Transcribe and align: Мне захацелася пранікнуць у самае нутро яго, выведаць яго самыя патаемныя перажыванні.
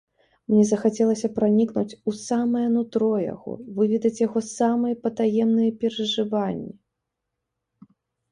Мне 0.51 0.59
захацелася 0.67 1.27
пранікнуць 1.35 1.97
у 2.11 2.13
самае 2.29 2.63
нутро 2.77 3.09
яго, 3.33 3.53
выведаць 3.77 4.13
яго 4.27 4.39
самыя 4.47 4.99
патаемныя 5.03 5.71
перажыванні. 5.83 6.73